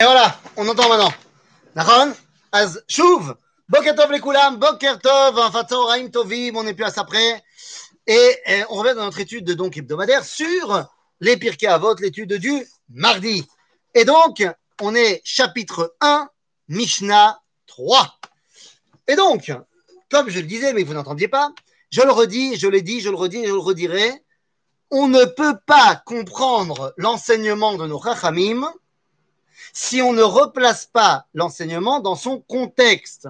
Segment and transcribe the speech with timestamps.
[0.00, 1.12] Et voilà, on entend maintenant.
[1.76, 2.08] D'accord
[2.50, 3.36] Az Chouv,
[3.68, 7.44] Boker Tov les Koulam, Boker Tov, enfin Tzoraim Tovim, on n'est plus à ça près.
[8.08, 8.36] Et,
[8.70, 10.84] on revient dans notre étude de donc hebdomadaire sur
[11.20, 13.46] les Pirkei Avot, l'étude du mardi.
[13.94, 14.44] Et donc,
[14.80, 16.28] on est chapitre 1,
[16.66, 18.18] Mishnah 3.
[19.06, 19.52] Et donc,
[20.10, 21.52] comme je le disais, mais vous n'entendiez pas,
[21.92, 24.24] je le redis, je l'ai dit, je le redis je le redirai,
[24.90, 28.68] on ne peut pas comprendre l'enseignement de nos Chachamim
[29.74, 33.28] si on ne replace pas l'enseignement dans son contexte,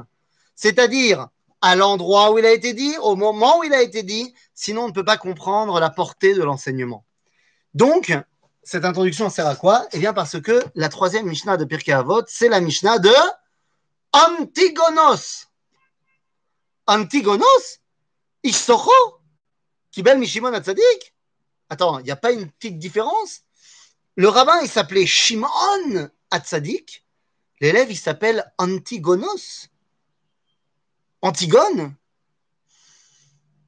[0.55, 1.29] c'est-à-dire
[1.63, 4.85] à l'endroit où il a été dit, au moment où il a été dit, sinon
[4.85, 7.05] on ne peut pas comprendre la portée de l'enseignement.
[7.73, 8.13] Donc,
[8.63, 9.89] cette introduction sert à quoi?
[9.93, 13.15] Eh bien parce que la troisième Mishnah de Pirkei Avot, c'est la Mishnah de
[14.13, 15.47] Antigonos.
[16.87, 17.81] Antigonos
[18.43, 18.93] Ishsocho
[19.91, 21.15] Kibel Mishimon Atzadik
[21.71, 23.41] Attends, il n'y a pas une petite différence?
[24.17, 26.11] Le rabbin, il s'appelait Shimon
[27.61, 29.69] L'élève, il s'appelle Antigonos.
[31.23, 31.95] Antigone?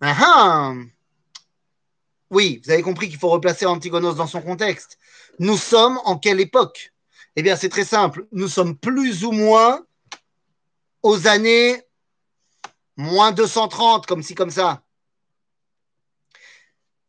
[0.00, 0.74] Ah ah
[2.30, 4.98] Oui, vous avez compris qu'il faut replacer Antigonos dans son contexte.
[5.38, 6.92] Nous sommes en quelle époque?
[7.36, 8.26] Eh bien, c'est très simple.
[8.32, 9.84] Nous sommes plus ou moins
[11.02, 11.82] aux années
[12.96, 14.82] moins 230, comme ci, comme ça.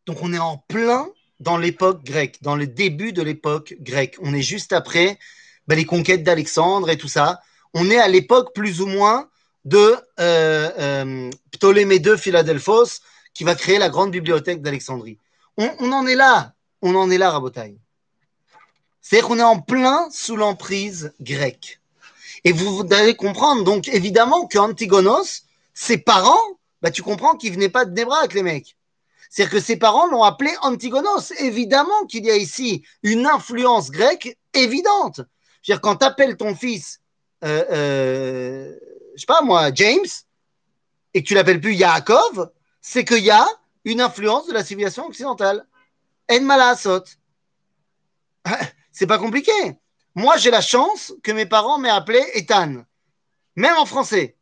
[0.05, 4.17] Donc, on est en plein dans l'époque grecque, dans le début de l'époque grecque.
[4.21, 5.19] On est juste après
[5.67, 7.41] ben, les conquêtes d'Alexandre et tout ça.
[7.73, 9.29] On est à l'époque plus ou moins
[9.65, 13.01] de euh, euh, Ptolémée II Philadelphos,
[13.33, 15.19] qui va créer la grande bibliothèque d'Alexandrie.
[15.57, 17.77] On, en est là, on en est là, Rabotaille.
[19.01, 21.79] C'est-à-dire qu'on est en plein sous l'emprise grecque.
[22.43, 26.39] Et vous, vous allez comprendre, donc évidemment qu'Antigonos, ses parents,
[26.81, 28.77] bah, tu comprends qu'ils venaient pas de Nébrac, les mecs.
[29.29, 31.31] C'est-à-dire que ses parents l'ont appelé Antigonos.
[31.39, 35.21] Évidemment qu'il y a ici une influence grecque évidente.
[35.67, 37.01] C'est-à-dire quand tu appelles ton fils,
[37.43, 38.73] euh, euh,
[39.15, 40.05] je sais pas moi, James,
[41.13, 43.45] et que tu l'appelles plus Yaakov, c'est qu'il y a
[43.83, 45.67] une influence de la civilisation occidentale.
[46.31, 47.03] En malasot.
[48.93, 49.51] C'est pas compliqué.
[50.15, 52.85] Moi, j'ai la chance que mes parents m'aient appelé Ethan,
[53.57, 54.37] même en français.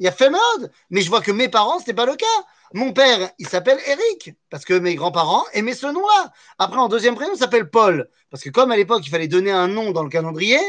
[0.00, 2.16] Il y a fait mode, mais je vois que mes parents, ce n'est pas le
[2.16, 2.26] cas.
[2.74, 6.32] Mon père, il s'appelle Eric, parce que mes grands-parents aimaient ce nom-là.
[6.58, 9.50] Après, en deuxième prénom, il s'appelle Paul, parce que comme à l'époque, il fallait donner
[9.50, 10.60] un nom dans le calendrier,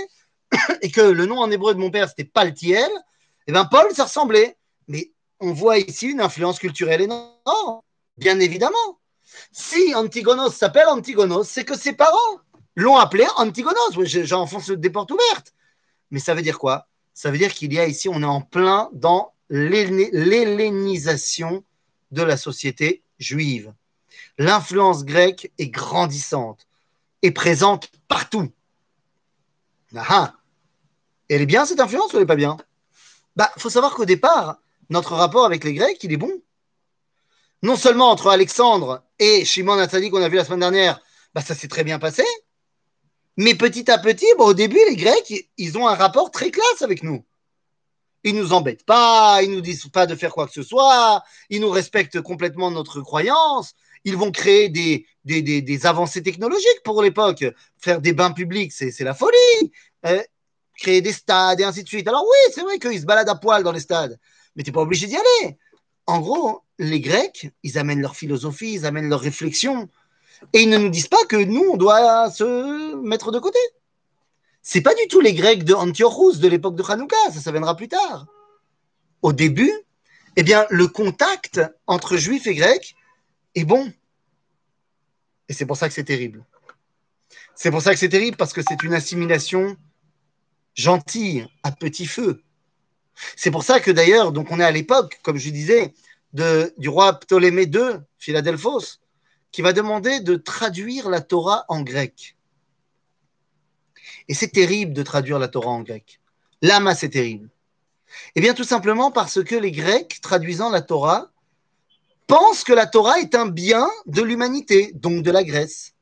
[0.81, 2.89] et que le nom en hébreu de mon père, c'était Paltiel,
[3.47, 4.55] eh bien Paul, ça ressemblait.
[4.87, 7.81] Mais on voit ici une influence culturelle énorme,
[8.17, 8.99] bien évidemment.
[9.51, 12.39] Si Antigonos s'appelle Antigonos, c'est que ses parents
[12.75, 14.03] l'ont appelé Antigonos.
[14.03, 15.53] J'enfonce des portes ouvertes.
[16.11, 16.87] Mais ça veut dire quoi?
[17.13, 21.63] Ça veut dire qu'il y a ici, on est en plein dans l'hellénisation
[22.11, 23.73] de la société juive.
[24.37, 26.67] L'influence grecque est grandissante
[27.21, 28.51] et présente partout.
[29.95, 30.33] Ah,
[31.29, 32.57] elle est bien cette influence ou elle n'est pas bien?
[33.35, 34.57] Bah, faut savoir qu'au départ,
[34.89, 36.41] notre rapport avec les Grecs, il est bon.
[37.61, 41.01] Non seulement entre Alexandre et Shimon Hatzadik qu'on a vu la semaine dernière,
[41.33, 42.23] bah, ça s'est très bien passé.
[43.37, 46.81] Mais petit à petit, bon, au début, les Grecs, ils ont un rapport très classe
[46.81, 47.23] avec nous.
[48.23, 51.61] Ils nous embêtent pas, ils nous disent pas de faire quoi que ce soit, ils
[51.61, 53.73] nous respectent complètement notre croyance.
[54.03, 57.45] Ils vont créer des, des, des, des avancées technologiques pour l'époque.
[57.77, 59.71] Faire des bains publics, c'est la folie.
[60.05, 60.21] Euh,
[60.79, 62.07] créer des stades et ainsi de suite.
[62.07, 64.17] Alors oui, c'est vrai qu'ils se baladent à poil dans les stades,
[64.55, 65.57] mais tu n'es pas obligé d'y aller.
[66.07, 69.89] En gros, les Grecs, ils amènent leur philosophie, ils amènent leur réflexion,
[70.53, 73.59] et ils ne nous disent pas que nous, on doit se mettre de côté.
[74.61, 77.75] C'est pas du tout les Grecs de Antiochus de l'époque de Hanouka, ça, ça viendra
[77.75, 78.27] plus tard.
[79.21, 79.73] Au début,
[80.35, 82.95] eh bien, le contact entre juifs et grecs
[83.55, 83.91] est bon.
[85.47, 86.45] Et c'est pour ça que c'est terrible.
[87.55, 89.75] C'est pour ça que c'est terrible, parce que c'est une assimilation
[90.75, 92.43] gentille, à petit feu.
[93.35, 95.93] C'est pour ça que d'ailleurs, donc on est à l'époque, comme je disais,
[96.33, 98.99] du roi Ptolémée II, Philadelphos,
[99.51, 102.37] qui va demander de traduire la Torah en grec.
[104.29, 106.19] Et c'est terrible de traduire la Torah en grec.
[106.61, 107.49] Lama, c'est terrible.
[108.35, 111.31] Eh bien, tout simplement parce que les Grecs, traduisant la Torah,
[112.27, 115.93] pensent que la Torah est un bien de l'humanité, donc de la Grèce.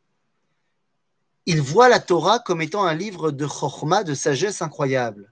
[1.46, 5.32] Ils voient la Torah comme étant un livre de chorma, de sagesse incroyable.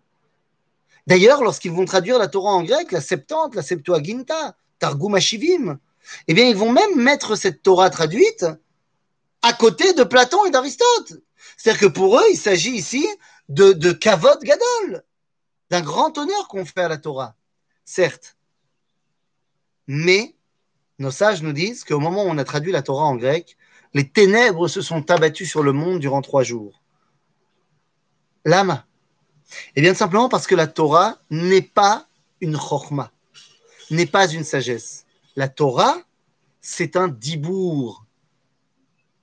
[1.07, 5.77] D'ailleurs, lorsqu'ils vont traduire la Torah en grec, la Septante, la Septuaginta, Targum Ashivim,
[6.27, 8.45] eh bien, ils vont même mettre cette Torah traduite
[9.41, 11.13] à côté de Platon et d'Aristote.
[11.57, 13.07] C'est-à-dire que pour eux, il s'agit ici
[13.49, 15.03] de, de Kavod Gadol,
[15.69, 17.35] d'un grand honneur qu'on fait à la Torah,
[17.83, 18.37] certes.
[19.87, 20.35] Mais
[20.99, 23.57] nos sages nous disent qu'au moment où on a traduit la Torah en grec,
[23.93, 26.81] les ténèbres se sont abattues sur le monde durant trois jours.
[28.43, 28.85] Lama.
[29.75, 32.07] Eh bien, simplement parce que la Torah n'est pas
[32.41, 33.11] une chorma,
[33.91, 35.05] n'est pas une sagesse.
[35.35, 35.97] La Torah,
[36.61, 38.05] c'est un dibour,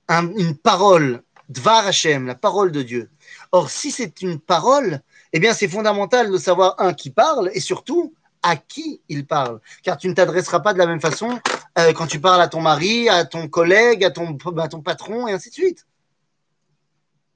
[0.09, 3.09] une parole, Dvar Hashem, la parole de Dieu.
[3.51, 5.01] Or, si c'est une parole,
[5.33, 9.59] eh bien, c'est fondamental de savoir, un, qui parle, et surtout, à qui il parle.
[9.83, 11.39] Car tu ne t'adresseras pas de la même façon
[11.79, 14.37] euh, quand tu parles à ton mari, à ton collègue, à ton,
[14.83, 15.87] patron, et ainsi de suite.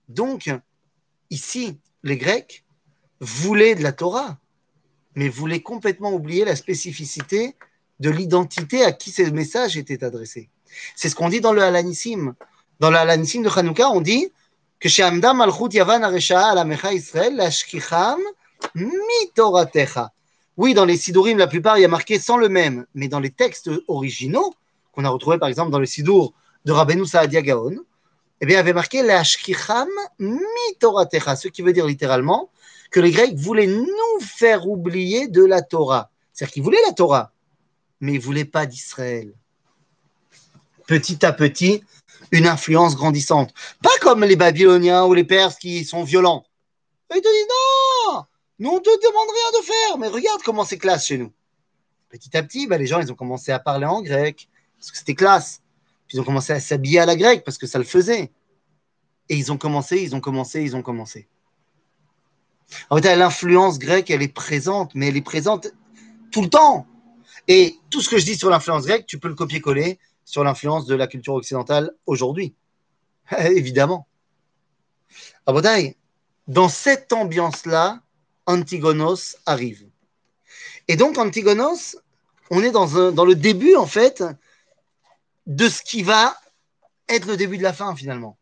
[0.10, 0.50] Donc,
[1.30, 2.64] ici, les Grecs
[3.20, 4.38] voulaient de la Torah,
[5.16, 7.56] mais voulaient complètement oublier la spécificité
[8.00, 10.50] de l'identité à qui ces messages étaient adressés.
[10.96, 12.36] C'est ce qu'on dit dans le Halanissim.
[12.80, 14.32] Dans le Halanissim de Hanouka, on dit
[14.80, 18.20] que chez Amda Malchut Yavan Aresha Alamecha Israël, Lashkicham
[18.76, 20.12] Mitoratecha.
[20.58, 23.20] Oui, dans les Sidurim, la plupart, il y a marqué sans le même, mais dans
[23.20, 24.54] les textes originaux,
[24.92, 26.34] qu'on a retrouvés par exemple dans le Sidur
[26.66, 27.78] de Rabbeinu Saadia Gaon,
[28.42, 29.90] eh bien, il y avait marqué Lashkicham
[30.20, 32.50] Mitoratecha, ce qui veut dire littéralement
[32.92, 36.10] que les Grecs voulaient nous faire oublier de la Torah.
[36.34, 37.32] C'est-à-dire qu'ils voulaient la Torah,
[38.00, 39.34] mais ils ne voulaient pas d'Israël.
[40.86, 41.84] Petit à petit,
[42.32, 43.54] une influence grandissante.
[43.82, 46.46] Pas comme les Babyloniens ou les Perses qui sont violents.
[47.14, 47.48] Ils te disent
[48.10, 48.24] non,
[48.60, 51.32] nous on te demande rien de faire, mais regarde comment c'est classe chez nous.
[52.10, 54.98] Petit à petit, bah, les gens ils ont commencé à parler en grec parce que
[54.98, 55.62] c'était classe.
[56.08, 58.32] Puis ils ont commencé à s'habiller à la grecque parce que ça le faisait.
[59.30, 61.28] Et ils ont commencé, ils ont commencé, ils ont commencé.
[62.90, 65.68] En fait, l'influence grecque, elle est présente, mais elle est présente
[66.32, 66.86] tout le temps.
[67.48, 70.86] Et tout ce que je dis sur l'influence grecque, tu peux le copier-coller sur l'influence
[70.86, 72.54] de la culture occidentale aujourd'hui.
[73.40, 74.08] Évidemment.
[75.46, 75.96] Abodaï,
[76.48, 78.02] dans cette ambiance-là,
[78.46, 79.88] Antigonos arrive.
[80.90, 81.96] Et donc, Antigonos,
[82.52, 84.22] on est dans, dans le début, en fait,
[85.46, 86.36] de ce qui va
[87.08, 88.38] être le début de la fin, finalement.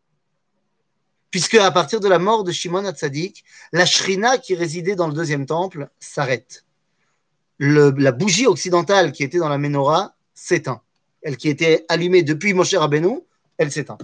[1.30, 5.14] Puisque à partir de la mort de Shimon Hatzadik, la shrina qui résidait dans le
[5.14, 6.64] deuxième temple s'arrête.
[7.60, 10.82] la bougie occidentale qui était dans la menorah s'éteint
[11.26, 13.18] elle qui était allumée depuis Moshe Rabbeinu,
[13.58, 13.98] elle s'éteint.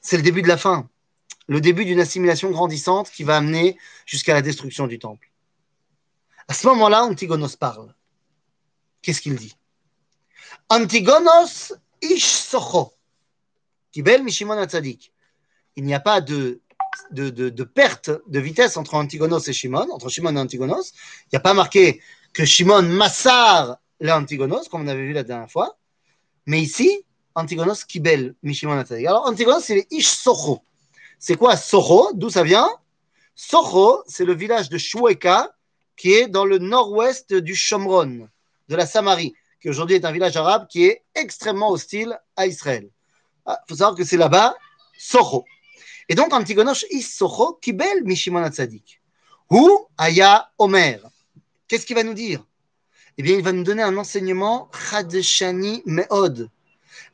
[0.00, 0.88] C'est le début de la fin,
[1.48, 3.76] le début d'une assimilation grandissante qui va amener
[4.06, 5.32] jusqu'à la destruction du temple.
[6.46, 7.92] À ce moment-là, Antigonos parle.
[9.02, 9.56] Qu'est-ce qu'il dit?
[10.68, 12.92] Antigonos ish socho,
[13.90, 15.12] kibel mishimon atzadik.
[15.74, 16.60] Il n'y a pas de,
[17.10, 20.92] de, perte de vitesse entre Antigonos et Shimon, entre Shimon et Antigonos.
[21.24, 22.00] Il n'y a pas marqué
[22.32, 25.79] que Shimon massar l'Antigonos, comme on avait vu la dernière fois.
[26.46, 27.04] Mais ici,
[27.34, 30.60] Antigonos Kibel, Mishimon Alors, Antigonos, c'est Ish Socho.
[31.18, 32.68] C'est quoi Socho D'où ça vient?
[33.34, 35.54] Socho, c'est le village de Shueka,
[35.96, 38.28] qui est dans le nord-ouest du Shomron,
[38.68, 42.84] de la Samarie, qui aujourd'hui est un village arabe qui est extrêmement hostile à Israël.
[42.84, 42.90] Il
[43.46, 44.54] ah, faut savoir que c'est là-bas,
[44.98, 45.44] Socho.
[46.08, 49.00] Et donc, Antigonos Ish Socho Kibel, Mishimon Atzadik.
[49.50, 51.00] Ou Aya Omer.
[51.68, 52.44] Qu'est-ce qu'il va nous dire?
[53.20, 56.48] Eh bien, il va nous donner un enseignement Chadeshani Meod.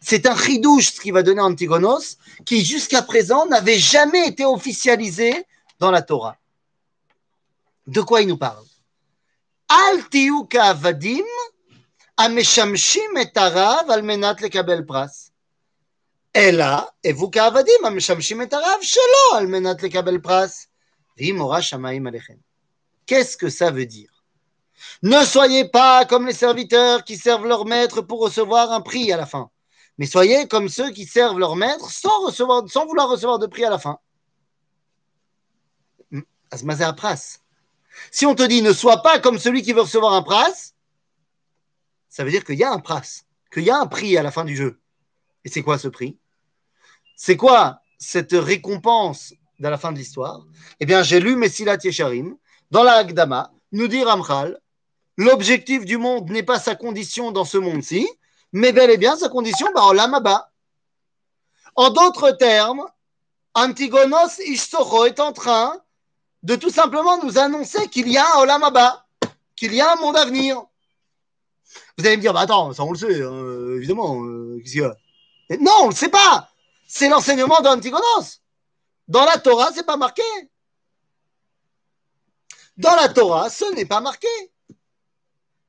[0.01, 4.45] C'est un chidouche ce qu'il va donner à Antigonos, qui jusqu'à présent n'avait jamais été
[4.45, 5.45] officialisé
[5.81, 6.37] dans la Torah.
[7.89, 8.65] De quoi il nous parle?
[9.69, 9.99] Al
[10.77, 11.25] vadim
[12.17, 15.33] ameshamshim et arav al menat lekabel pras.
[16.33, 20.69] Evu ka'avadim ameshamshim et arav shelo al menat lekabel pras.
[21.19, 22.39] V'imora shamayim alechem.
[23.07, 24.16] Qu'est-ce que ça veut dire?
[25.03, 29.17] Ne soyez pas comme les serviteurs qui servent leur maître pour recevoir un prix à
[29.17, 29.51] la fin,
[29.99, 32.31] mais soyez comme ceux qui servent leur maître sans,
[32.87, 33.99] vouloir recevoir de prix à la fin.
[36.97, 37.39] pras.
[38.11, 40.73] Si on te dit ne sois pas comme celui qui veut recevoir un pras,
[42.09, 44.31] ça veut dire qu'il y a un pras, qu'il y a un prix à la
[44.31, 44.81] fin du jeu.
[45.45, 46.19] Et c'est quoi ce prix?
[47.17, 50.45] C'est quoi cette récompense à la fin de l'histoire?
[50.81, 52.37] Eh bien, j'ai lu Messilat Yesharim
[52.71, 54.59] dans la Hagdama, nous dit Ramchal,
[55.17, 58.09] L'objectif du monde n'est pas sa condition dans ce monde-ci,
[58.53, 60.21] mais bel et bien sa condition par Olam
[61.75, 62.85] En d'autres termes,
[63.55, 65.81] Antigonos Ishsocho est en train
[66.43, 68.63] de tout simplement nous annoncer qu'il y a un Olam
[69.57, 70.63] qu'il y a un monde à venir.
[71.97, 74.23] Vous allez me dire, bah attends, ça on le sait, hein, évidemment.
[74.23, 74.63] Euh,
[75.61, 76.51] non, on ne le sait pas.
[76.87, 78.43] C'est l'enseignement d'Antigonos.
[79.09, 80.23] Dans la Torah, c'est pas marqué.
[82.77, 84.29] Dans la Torah, ce n'est pas marqué.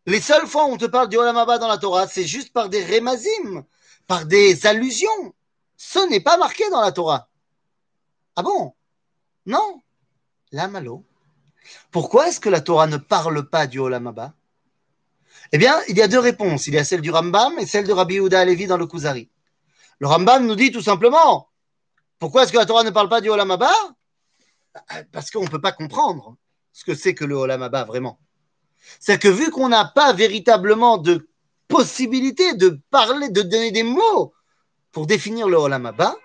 [0.08, 2.70] Les seules fois où on te parle du Olam dans la Torah, c'est juste par
[2.70, 3.66] des remazim,
[4.08, 5.36] par des allusions.
[5.76, 7.30] Ce n'est pas marqué dans la Torah.
[8.38, 8.74] Ah bon?
[9.46, 9.82] Non?
[10.54, 11.06] La malo.
[11.92, 14.14] Pourquoi est-ce que la Torah ne parle pas du Olam
[15.52, 16.68] Eh bien, il y a deux réponses.
[16.68, 19.30] Il y a celle du Rambam et celle de Rabbi Yehuda Alevi dans le Kuzari.
[20.00, 21.50] Le Rambam nous dit tout simplement
[22.18, 23.58] pourquoi est-ce que la Torah ne parle pas du Olam
[25.12, 26.38] Parce qu'on ne peut pas comprendre
[26.72, 28.20] ce que c'est que le Olam Abba vraiment.
[29.00, 31.28] C'est que vu qu'on n'a pas véritablement de
[31.68, 34.34] possibilité de parler, de donner des mots
[34.92, 36.16] pour définir le Olam Abba,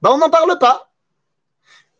[0.00, 0.92] bah on n'en parle pas.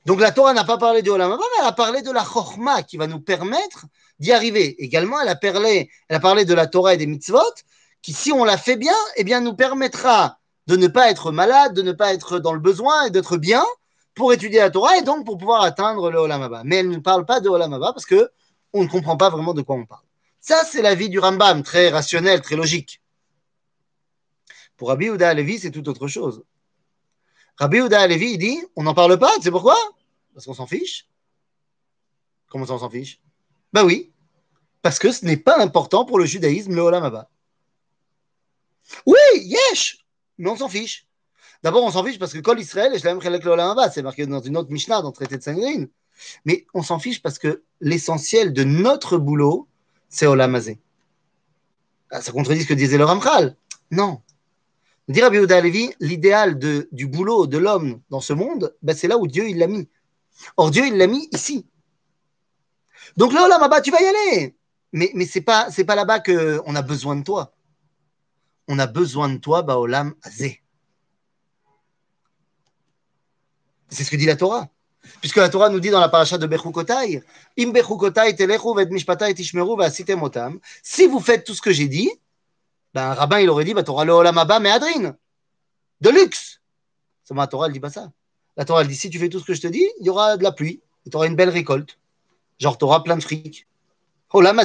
[0.04, 2.25] Donc la Torah n'a pas parlé du Olam Abba, mais elle a parlé de la
[2.25, 3.87] Chorma qui va nous permettre
[4.18, 4.75] d'y arriver.
[4.82, 7.40] Également, elle a, parlé, elle a parlé de la Torah et des mitzvot,
[8.02, 11.75] qui si on la fait bien, eh bien nous permettra de ne pas être malade,
[11.75, 13.64] de ne pas être dans le besoin et d'être bien
[14.14, 16.62] pour étudier la Torah et donc pour pouvoir atteindre le Olam Abba.
[16.64, 18.30] Mais elle ne parle pas de Olam Abba parce que
[18.72, 20.04] on ne comprend pas vraiment de quoi on parle.
[20.40, 23.00] Ça, c'est la vie du Rambam, très rationnel, très logique.
[24.76, 26.42] Pour Rabbi Ouda Alevi, c'est tout autre chose.
[27.56, 29.76] Rabbi Ouda Alevi, il dit on n'en parle pas, tu sais pourquoi?
[30.34, 31.08] Parce qu'on s'en fiche.
[32.48, 33.20] Comment ça, on s'en fiche?
[33.72, 34.12] Ben oui,
[34.82, 37.30] parce que ce n'est pas important pour le judaïsme, le Olam Abba.
[39.06, 40.04] Oui, yesh,
[40.38, 41.06] mais on s'en fiche.
[41.62, 44.26] D'abord, on s'en fiche parce que Kol Israël, je l'aime le Olam Abba, c'est marqué
[44.26, 45.88] dans une autre Mishnah, dans le traité de Sanguine.
[46.45, 49.69] Mais on s'en fiche parce que l'essentiel de notre boulot,
[50.09, 50.78] c'est Olam Azé.
[52.11, 53.57] Ah, ça contredit ce que disait le Ramchal.
[53.90, 54.21] Non.
[55.09, 59.26] Dire à Levi, l'idéal du boulot de l'homme dans ce monde, ben c'est là où
[59.26, 59.88] Dieu l'a mis.
[60.57, 61.66] Or, Dieu il l'a mis ici.
[63.16, 64.57] Donc là, Olam tu vas y aller.
[64.92, 67.54] Mais, mais ce n'est pas, là-bas qu'on a besoin de toi.
[68.69, 70.62] On a besoin de toi, Baolam Azé.
[73.88, 74.71] C'est ce que dit la Torah.
[75.21, 77.23] Puisque la Torah nous dit dans la paracha de Bechukotai,
[77.59, 78.75] Im Bechukotai telechu
[79.35, 80.61] tishmeru ve'asitem otam.
[80.82, 82.11] Si vous faites tout ce que j'ai dit,
[82.94, 85.16] ben, un rabbin il aurait dit, bah, Torah le olam mais adrin.
[86.00, 86.61] De luxe.
[87.25, 88.12] C'est la Torah elle dit pas ça.
[88.56, 90.37] La Torah dit, si tu fais tout ce que je te dis, il y aura
[90.37, 90.82] de la pluie.
[91.06, 91.99] Et tu auras une belle récolte.
[92.59, 93.66] Genre, tu auras plein de fric.
[94.32, 94.61] Olam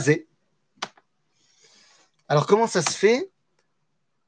[2.28, 3.30] Alors, comment ça se fait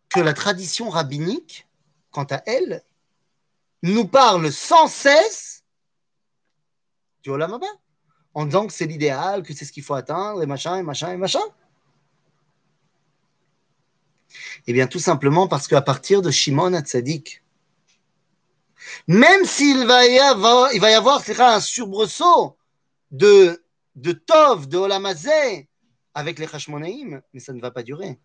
[0.10, 1.68] que la tradition rabbinique,
[2.12, 2.84] quant à elle,
[3.84, 5.59] nous parle sans cesse
[7.24, 7.60] du Olam
[8.34, 11.12] en disant que c'est l'idéal, que c'est ce qu'il faut atteindre, et machin, et machin,
[11.12, 11.42] et machin.
[14.68, 17.44] Eh bien, tout simplement parce qu'à partir de Shimon Hatzadik,
[19.08, 22.58] même s'il va y avoir, il va y avoir un surbresaut
[23.12, 23.64] de,
[23.96, 25.68] de Tov, de Olamazé,
[26.14, 28.20] avec les Hashmonaïm, mais ça ne va pas durer.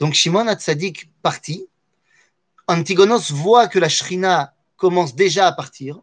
[0.00, 1.68] Donc Shimon Hatzadik parti,
[2.68, 6.00] Antigonos voit que la Shrina commence déjà à partir,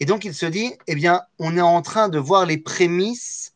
[0.00, 3.54] et donc il se dit, eh bien, on est en train de voir les prémices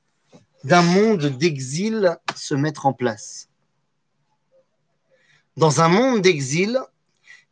[0.64, 3.48] d'un monde d'exil se mettre en place.
[5.56, 6.80] Dans un monde d'exil,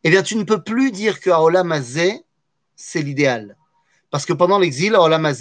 [0.03, 1.73] eh bien, tu ne peux plus dire que Aolam
[2.75, 3.57] c'est l'idéal.
[4.09, 5.33] Parce que pendant l'exil, Aolam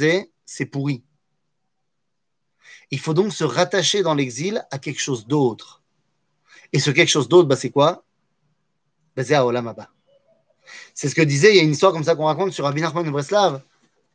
[0.45, 1.05] c'est pourri.
[2.91, 5.83] Il faut donc se rattacher dans l'exil à quelque chose d'autre.
[6.73, 8.05] Et ce quelque chose d'autre, bah, c'est quoi?
[9.17, 9.75] Bah, C'est Aolam
[10.95, 12.81] C'est ce que disait, il y a une histoire comme ça qu'on raconte sur Rabbi
[12.81, 13.63] Nachman de Breslav,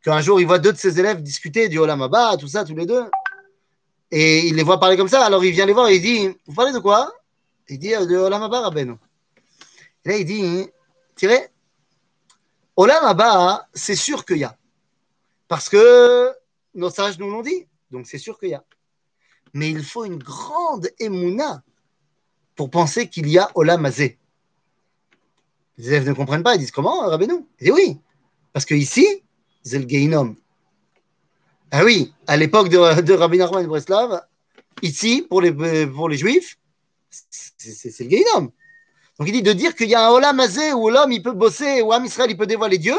[0.04, 2.08] qu'un jour, il voit deux de ses élèves discuter du Olam
[2.40, 3.04] tout ça, tous les deux.
[4.12, 5.24] Et il les voit parler comme ça.
[5.26, 7.12] Alors il vient les voir et il dit Vous parlez de quoi?
[7.70, 8.96] Il dit de Olam Rabbeinu.
[10.04, 10.68] Et là, il dit
[11.16, 11.48] Tirez,
[12.76, 14.58] Olam c'est sûr qu'il y a.
[15.48, 16.32] Parce que
[16.76, 17.68] nos sages nous l'ont dit.
[17.92, 18.64] Donc c'est sûr qu'il y a.
[19.54, 21.62] Mais il faut une grande émouna
[22.56, 23.90] pour penser qu'il y a Olam
[25.82, 26.54] Les élèves ne comprennent pas.
[26.54, 27.44] Ils disent Comment, Rabbeinu?
[27.60, 27.98] Il dit Oui.
[28.54, 29.24] Parce que ici,
[29.64, 30.36] c'est le Geinom.
[31.72, 34.22] Ah oui, à l'époque de, de Rabbi Nachman de Breslav,
[34.84, 36.60] ici, pour les, Juifs,
[37.10, 38.52] c'est le Geinom.
[39.18, 41.32] Donc il dit de dire qu'il y a un Olam Azé où l'homme il peut
[41.32, 42.96] bosser, où Am Israël il peut dévoiler Dieu,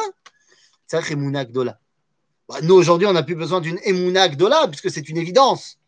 [0.87, 1.45] c'est un Emouna.
[1.45, 5.79] Bah, nous aujourd'hui on n'a plus besoin d'une Emouna Gdola puisque c'est une évidence.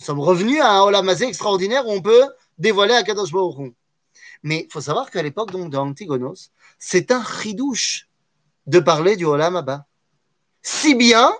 [0.00, 2.24] Nous sommes revenus à un Olam Azé extraordinaire où on peut
[2.58, 3.72] dévoiler à Kadosh Baruch
[4.42, 8.08] Mais il faut savoir qu'à l'époque d'Antigonos, c'est un chidouche
[8.66, 9.84] de parler du Olam.
[10.62, 11.32] Si bien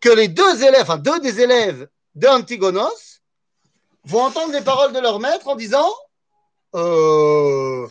[0.00, 3.20] que les deux élèves, enfin deux des élèves d'Antigonos
[4.04, 5.90] vont entendre les paroles de leur maître en disant
[6.74, 7.86] euh,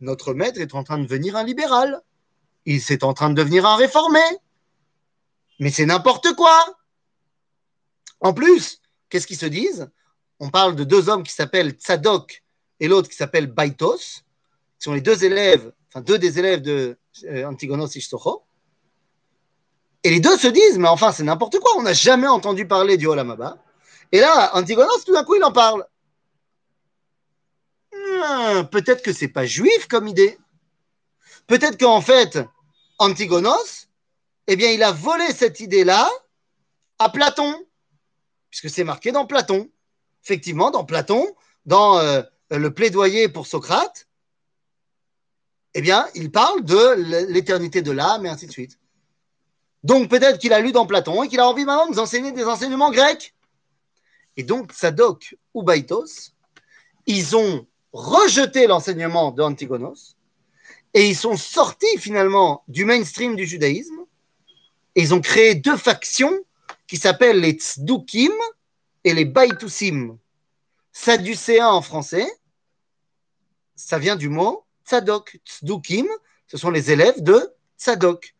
[0.00, 2.00] notre maître est en train de devenir un libéral.
[2.66, 4.20] Il est en train de devenir un réformé.
[5.58, 6.58] Mais c'est n'importe quoi.
[8.20, 9.90] En plus, qu'est-ce qu'ils se disent?
[10.38, 12.39] On parle de deux hommes qui s'appellent Tzadok
[12.80, 16.98] et l'autre qui s'appelle Baitos, qui sont les deux élèves, enfin deux des élèves de
[17.24, 17.88] euh, Antigonos.
[20.02, 22.96] Et les deux se disent, mais enfin, c'est n'importe quoi, on n'a jamais entendu parler
[22.96, 23.62] du Olamaba.
[24.12, 25.86] Et là, Antigonos, tout d'un coup, il en parle.
[27.92, 30.38] Hmm, peut-être que c'est pas juif comme idée.
[31.46, 32.38] Peut-être qu'en fait,
[32.98, 33.88] Antigonos,
[34.46, 36.08] eh bien, il a volé cette idée-là
[36.98, 37.54] à Platon,
[38.48, 39.68] puisque c'est marqué dans Platon.
[40.24, 41.26] Effectivement, dans Platon,
[41.66, 44.08] dans euh, le plaidoyer pour Socrate,
[45.74, 48.78] eh bien, il parle de l'éternité de l'âme et ainsi de suite.
[49.82, 52.32] Donc peut-être qu'il a lu dans Platon et qu'il a envie maintenant de nous enseigner
[52.32, 53.34] des enseignements grecs.
[54.36, 56.32] Et donc Tzadok ou Baitos,
[57.06, 60.16] ils ont rejeté l'enseignement d'Antigonos
[60.94, 64.04] et ils sont sortis finalement du mainstream du judaïsme
[64.94, 66.36] et ils ont créé deux factions
[66.86, 68.32] qui s'appellent les Tzdukim
[69.04, 70.18] et les Baitusim.
[70.92, 72.26] Sadducéens en français,
[73.86, 75.40] ça vient du mot Tzadok.
[75.44, 76.06] Tzdukim,
[76.46, 78.34] ce sont les élèves de Tzadok.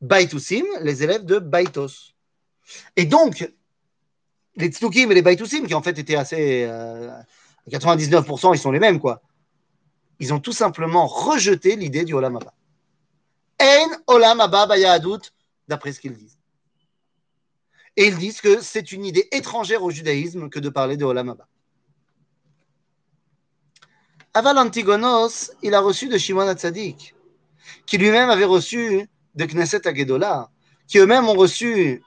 [0.00, 2.14] Baitusim, les élèves de Baitos.
[2.96, 3.50] Et donc,
[4.56, 6.64] les Tzdukim et les Baitusim, qui en fait étaient assez.
[6.64, 7.10] Euh,
[7.68, 9.22] 99%, ils sont les mêmes, quoi.
[10.18, 12.54] Ils ont tout simplement rejeté l'idée du Olam Abba.
[13.60, 15.20] En Olam Abba Bayahadut,
[15.68, 16.38] d'après ce qu'ils disent.
[17.96, 21.28] Et ils disent que c'est une idée étrangère au judaïsme que de parler de Olam
[21.30, 21.49] Abba.
[24.32, 27.14] Aval Antigonos, il a reçu de Shimon Hatzadik,
[27.84, 30.50] qui lui-même avait reçu de Knesset Agedola,
[30.86, 32.02] qui eux-mêmes ont reçu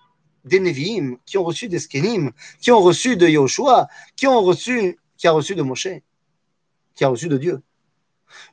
[0.46, 4.98] des Nevi'im, qui ont reçu des Skenim, qui ont reçu de Yoshua, qui ont reçu,
[5.22, 5.88] de Moshe,
[6.96, 7.62] qui a reçu de Dieu.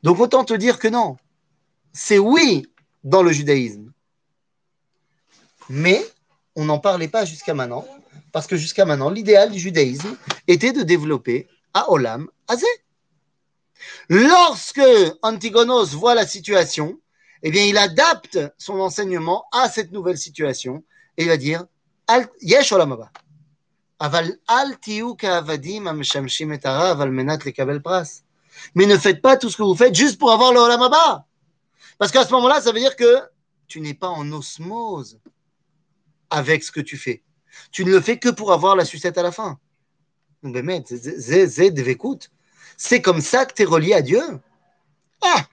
[0.02, 1.16] Donc autant te dire que non,
[1.92, 2.66] c'est oui
[3.04, 3.92] dans le judaïsme.
[5.68, 6.04] Mais
[6.56, 7.86] on n'en parlait pas jusqu'à maintenant,
[8.32, 10.16] parce que jusqu'à maintenant, l'idéal du judaïsme
[10.48, 12.66] était de développer à Olam Azé.
[14.08, 14.80] Lorsque
[15.22, 16.98] Antigonos voit la situation,
[17.42, 20.84] eh bien, il adapte son enseignement à cette nouvelle situation
[21.16, 21.64] et il va dire
[22.40, 22.72] Yesh.
[24.02, 24.76] Aval al
[25.22, 27.38] avadim aval menat
[27.84, 28.22] pras.
[28.74, 31.26] Mais ne faites pas tout ce que vous faites juste pour avoir le olamaba.
[31.98, 33.20] Parce qu'à ce moment-là, ça veut dire que
[33.68, 35.20] tu n'es pas en osmose
[36.30, 37.22] avec ce que tu fais.
[37.70, 39.58] Tu ne le fais que pour avoir la sucette à la fin.
[40.42, 41.70] Mais c'est.
[42.82, 44.22] C'est comme ça que tu es relié à Dieu.
[45.20, 45.44] Ah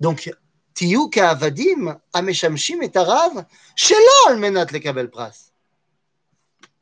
[0.00, 0.28] Donc,
[0.74, 3.46] Tiyuk Avadim, Ameshamshim et Tarav,
[4.82, 5.10] Kabel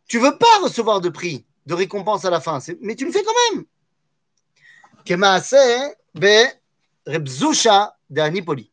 [0.08, 3.22] Tu veux pas recevoir de prix, de récompense à la fin, mais tu le fais
[3.22, 3.64] quand même.
[5.04, 5.54] Kemaase
[6.14, 6.48] be
[7.06, 8.72] Rebzusha de Anipoli.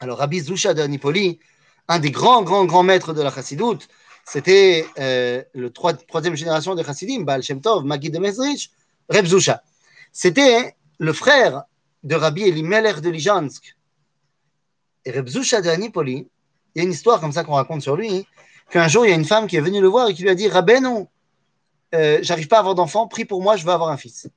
[0.00, 1.40] Alors, Rabbi Zusha de Anipoli,
[1.88, 3.88] un des grands, grands, grands maîtres de la chassidoute,
[4.26, 8.70] c'était euh, le troisième génération des chassidim, Baal Shem Tov, Magid de Mesrich,
[9.08, 9.62] Reb Zusha.
[10.12, 11.64] C'était le frère
[12.02, 13.76] de Rabbi Elimelech de Lijansk.
[15.04, 16.28] Et Reb Zusha d'Anipoli,
[16.74, 18.26] il y a une histoire comme ça qu'on raconte sur lui,
[18.70, 20.30] qu'un jour, il y a une femme qui est venue le voir et qui lui
[20.30, 21.06] a dit Rabbeinu,
[21.94, 24.28] euh, j'arrive pas à avoir d'enfant, prie pour moi, je veux avoir un fils.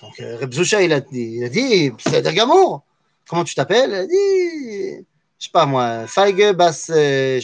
[0.00, 2.84] Donc, euh, Reb Zusha, il a dit, c'est Gamour,
[3.28, 3.90] comment tu t'appelles?
[3.90, 5.06] Il a dit,
[5.38, 7.40] je sais pas moi, Feige Bas euh.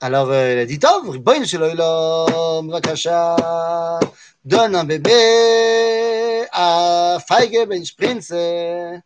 [0.00, 4.00] Alors, euh, il a dit Tov, Riboin Sheloilom, Vakasha,
[4.44, 8.30] donne un bébé à Feige Ben Sprinz.
[8.32, 9.00] Et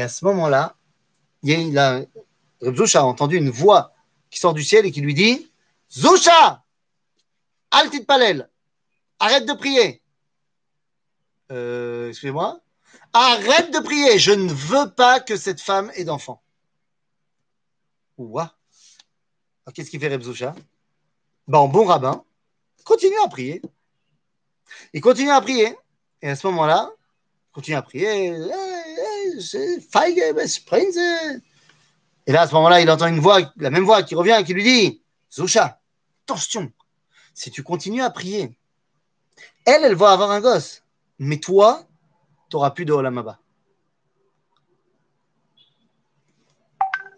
[0.00, 0.76] à ce moment-là,
[1.42, 2.02] il a,
[3.02, 3.92] entendu une voix
[4.30, 5.50] qui sort du ciel et qui lui dit
[5.90, 6.62] Zusha
[7.70, 8.48] Altit Palel
[9.18, 10.02] Arrête de prier
[11.50, 12.60] euh, Excusez-moi
[13.12, 14.18] Arrête de prier.
[14.18, 16.42] Je ne veux pas que cette femme ait d'enfant.
[18.18, 18.54] Ouah.
[19.74, 20.54] Qu'est-ce qu'il fait Reb Zusha?
[21.46, 22.24] Bon, bon rabbin,
[22.88, 23.60] continue à prier.
[24.94, 25.76] Il continue à prier.
[26.22, 26.90] Et à ce moment-là,
[27.52, 28.32] continue à prier.
[32.26, 34.44] Et là, à ce moment-là, il entend une voix, la même voix qui revient et
[34.44, 35.80] qui lui dit Zusha,
[36.24, 36.72] attention,
[37.34, 38.58] si tu continues à prier,
[39.66, 40.82] elle, elle va avoir un gosse.
[41.18, 41.84] Mais toi,
[42.48, 43.38] tu n'auras plus de Olamaba.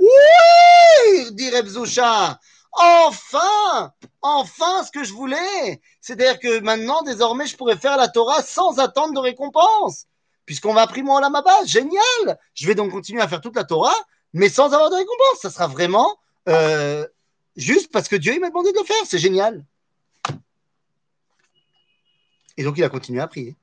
[0.00, 2.40] Oui, dit Reb Zusha.
[2.72, 5.80] Enfin, enfin, ce que je voulais.
[6.00, 10.06] C'est-à-dire que maintenant, désormais, je pourrais faire la Torah sans attendre de récompense.
[10.46, 11.64] Puisqu'on va prier mon Olamaba.
[11.64, 12.38] Génial.
[12.54, 13.94] Je vais donc continuer à faire toute la Torah
[14.33, 15.40] mais sans avoir de récompense.
[15.40, 17.06] Ça sera vraiment euh,
[17.56, 19.04] juste parce que Dieu m'a demandé de le faire.
[19.04, 19.64] C'est génial.
[22.56, 23.56] Et donc il a continué à prier.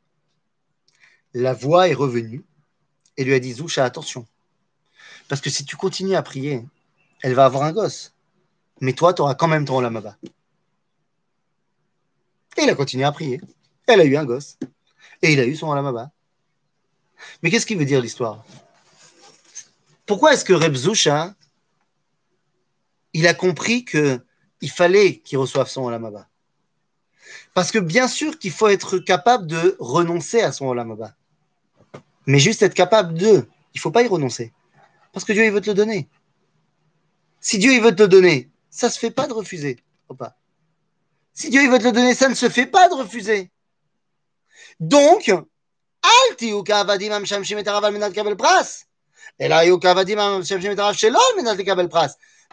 [1.34, 2.44] La voix est revenue
[3.18, 4.26] et lui a dit Zoucha, attention.
[5.28, 6.66] Parce que si tu continues à prier,
[7.22, 8.14] elle va avoir un gosse.
[8.82, 10.18] Mais toi, tu auras quand même ton lamaba.
[12.58, 13.42] Et il a continué à prier.
[13.88, 14.58] Elle a eu un gosse.
[15.22, 16.12] Et il a eu son lamaba.
[17.42, 18.44] Mais qu'est-ce qui veut dire l'histoire?
[20.06, 21.36] Pourquoi est-ce que Reb Zusha,
[23.14, 26.28] il a compris qu'il fallait qu'il reçoive son Olamaba
[27.54, 31.14] Parce que bien sûr qu'il faut être capable de renoncer à son Olamaba.
[32.26, 33.48] Mais juste être capable de.
[33.74, 34.54] Il ne faut pas y renoncer.
[35.14, 36.08] Parce que Dieu, il veut te le donner.
[37.40, 39.84] Si Dieu, il veut te le donner, ça ne se fait pas de refuser.
[40.18, 40.38] pas.
[41.34, 43.52] Si Dieu, veut te le donner, ça ne se fait pas de refuser.
[44.80, 45.34] Donc.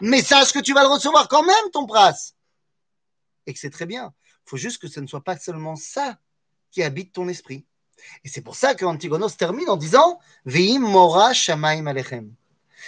[0.01, 2.33] Mais sache que tu vas le recevoir quand même, ton pras.
[3.45, 4.11] Et que c'est très bien.
[4.45, 6.17] Il faut juste que ce ne soit pas seulement ça
[6.71, 7.65] qui habite ton esprit.
[8.23, 12.33] Et c'est pour ça que Antigonos termine en disant Veim mora shamaim alechem.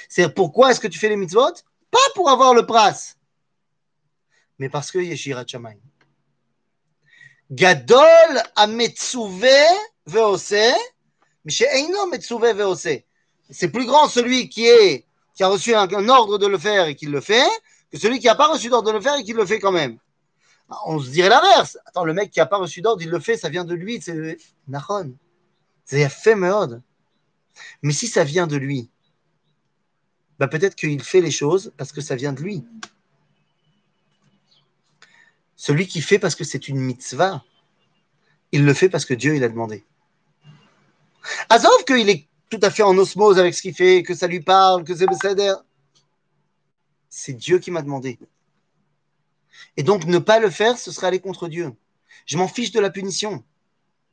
[0.09, 1.53] C'est pourquoi est-ce que tu fais les mitzvot?
[1.89, 3.15] Pas pour avoir le pras,
[4.59, 5.77] mais parce que yeshirat shamaim.
[7.51, 8.43] Gadol.
[13.49, 14.67] C'est plus grand celui qui
[15.39, 17.47] a reçu un, ordre de le faire et qui le fait,
[17.91, 19.71] que celui qui n'a pas reçu d'ordre de le faire et qui le fait quand
[19.71, 19.97] même.
[20.85, 21.77] On se dirait l'inverse.
[21.85, 24.01] Attends, le mec qui n'a pas reçu d'ordre, il le fait, ça vient de lui.
[24.01, 25.13] C'est Nahon.
[25.85, 26.81] C'est meod.
[27.81, 28.89] Mais si ça vient de lui,
[30.37, 32.65] bah peut-être qu'il fait les choses parce que ça vient de lui.
[35.57, 37.43] Celui qui fait parce que c'est une mitzvah,
[38.53, 39.83] il le fait parce que Dieu il a demandé.
[41.49, 44.39] Azov qu'il est tout à fait en osmose avec ce qu'il fait, que ça lui
[44.39, 45.55] parle, que c'est le
[47.09, 48.19] C'est Dieu qui m'a demandé.
[49.75, 51.73] Et donc, ne pas le faire, ce serait aller contre Dieu.
[52.25, 53.43] Je m'en fiche de la punition.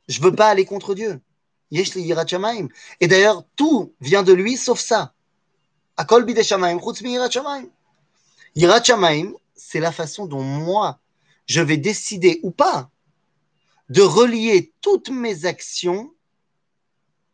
[0.07, 1.21] Je veux pas aller contre Dieu.
[1.71, 5.13] Et d'ailleurs, tout vient de lui, sauf ça.
[9.55, 10.99] C'est la façon dont moi,
[11.45, 12.89] je vais décider ou pas
[13.89, 16.13] de relier toutes mes actions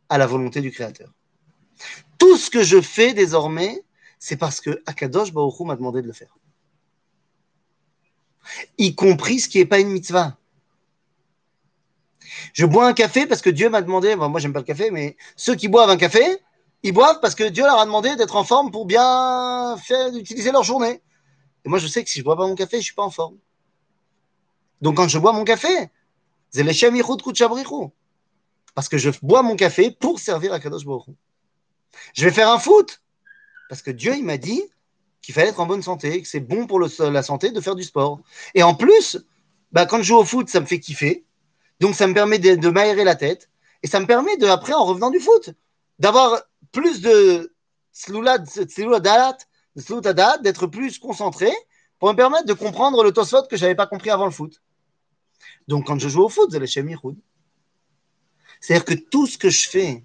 [0.09, 1.09] à la volonté du Créateur.
[2.17, 3.83] Tout ce que je fais désormais,
[4.19, 6.35] c'est parce que Akadosh Baruch m'a demandé de le faire
[8.77, 10.37] y compris ce qui n'est pas une mitzvah.
[12.53, 15.17] Je bois un café parce que Dieu m'a demandé, moi j'aime pas le café, mais
[15.35, 16.37] ceux qui boivent un café,
[16.83, 19.75] ils boivent parce que Dieu leur a demandé d'être en forme pour bien
[20.13, 21.01] utiliser leur journée.
[21.65, 23.11] Et moi je sais que si je bois pas mon café, je suis pas en
[23.11, 23.37] forme.
[24.81, 25.89] Donc quand je bois mon café,
[28.75, 31.05] parce que je bois mon café pour servir à Kadosh Baruch
[32.13, 33.01] Je vais faire un foot
[33.69, 34.61] parce que Dieu il m'a dit
[35.21, 37.83] qu'il fallait être en bonne santé, que c'est bon pour la santé de faire du
[37.83, 38.21] sport.
[38.55, 39.17] Et en plus,
[39.71, 41.23] bah, quand je joue au foot, ça me fait kiffer.
[41.79, 43.49] Donc ça me permet de, m'aérer la tête.
[43.83, 45.51] Et ça me permet, de, après, en revenant du foot,
[45.99, 46.41] d'avoir
[46.71, 47.53] plus de
[50.41, 51.51] d'être plus concentré
[51.99, 54.61] pour me permettre de comprendre le tosfot que je n'avais pas compris avant le foot.
[55.67, 57.01] Donc quand je joue au foot, c'est le C'est-à-dire
[58.85, 60.03] que tout ce que je fais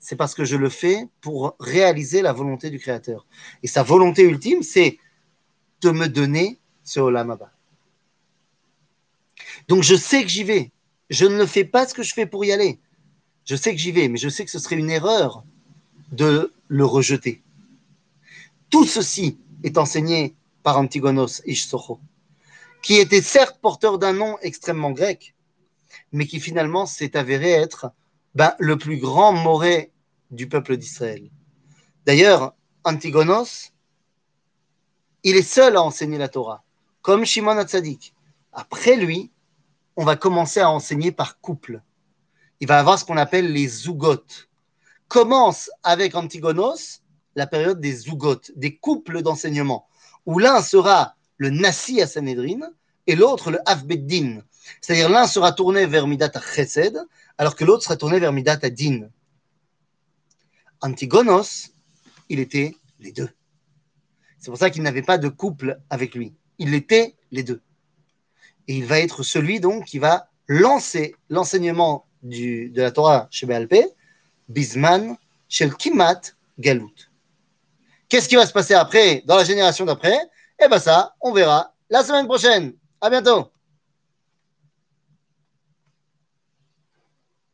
[0.00, 3.26] c'est parce que je le fais pour réaliser la volonté du Créateur.
[3.62, 4.98] Et sa volonté ultime, c'est
[5.80, 7.52] de me donner ce Olamaba.
[9.68, 10.70] Donc je sais que j'y vais.
[11.10, 12.78] Je ne fais pas ce que je fais pour y aller.
[13.44, 15.44] Je sais que j'y vais, mais je sais que ce serait une erreur
[16.12, 17.42] de le rejeter.
[18.70, 21.98] Tout ceci est enseigné par Antigonos Ishsocho,
[22.82, 25.34] qui était certes porteur d'un nom extrêmement grec,
[26.12, 27.92] mais qui finalement s'est avéré être
[28.34, 29.92] ben, le plus grand moré
[30.30, 31.30] du peuple d'Israël.
[32.06, 33.72] D'ailleurs, Antigonos,
[35.24, 36.62] il est seul à enseigner la Torah,
[37.02, 38.14] comme Shimon Hatzadik.
[38.52, 39.30] Après lui,
[39.96, 41.82] on va commencer à enseigner par couple.
[42.60, 44.48] Il va avoir ce qu'on appelle les zougotes.
[45.08, 47.02] Commence avec Antigonos
[47.34, 49.88] la période des zougotes, des couples d'enseignement,
[50.26, 52.60] où l'un sera le Nassi à Sanhedrin
[53.06, 54.42] et l'autre le Avbeddin.
[54.80, 56.98] C'est-à-dire l'un sera tourné vers Midat Chesed
[57.38, 59.08] alors que l'autre serait tourné vers Midat Adin.
[60.80, 61.70] Antigonos,
[62.28, 63.30] il était les deux.
[64.38, 66.34] C'est pour ça qu'il n'avait pas de couple avec lui.
[66.58, 67.60] Il était les deux.
[68.66, 73.86] Et il va être celui donc qui va lancer l'enseignement de la Torah chez Béalpé,
[74.48, 75.16] Bisman,
[75.48, 76.20] Shel Kimat,
[76.58, 76.92] Galout.
[78.08, 80.18] Qu'est-ce qui va se passer après, dans la génération d'après?
[80.60, 82.72] Eh bien ça, on verra la semaine prochaine.
[83.00, 83.52] À bientôt